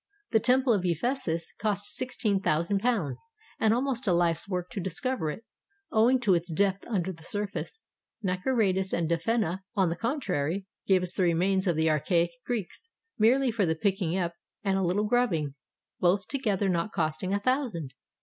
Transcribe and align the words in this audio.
The 0.31 0.39
Temple 0.39 0.73
of 0.73 0.83
Ephesus 0.83 1.53
cost 1.59 1.93
sixteen 1.95 2.41
thousand 2.41 2.79
pounds, 2.79 3.23
and 3.59 3.71
almost 3.71 4.07
a 4.07 4.15
Hfe's 4.15 4.49
work 4.49 4.71
to 4.71 4.79
discover 4.79 5.29
it, 5.29 5.45
owing 5.91 6.19
to 6.21 6.33
its 6.33 6.51
depth 6.51 6.81
imder 6.85 7.15
the 7.15 7.21
surface. 7.21 7.85
Naukratis 8.25 8.93
and 8.93 9.07
Defenneh, 9.07 9.59
on 9.75 9.89
the 9.89 9.95
con 9.95 10.19
trary, 10.19 10.65
gave 10.87 11.03
us 11.03 11.13
the 11.13 11.21
remains 11.21 11.67
of 11.67 11.75
the 11.75 11.91
archaic 11.91 12.31
Greeks, 12.47 12.89
merely 13.19 13.51
for 13.51 13.67
the 13.67 13.75
picking 13.75 14.17
up 14.17 14.33
and 14.63 14.75
a 14.75 14.81
Uttle 14.81 15.07
grubbing, 15.07 15.53
both 15.99 16.27
together 16.27 16.67
not 16.67 16.91
costing 16.91 17.31
a 17.31 17.37
thousand. 17.39 17.93